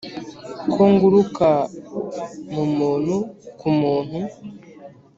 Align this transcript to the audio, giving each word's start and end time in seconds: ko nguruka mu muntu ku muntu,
ko 0.71 0.81
nguruka 0.91 1.49
mu 2.53 2.63
muntu 2.75 3.15
ku 3.59 3.67
muntu, 3.79 4.19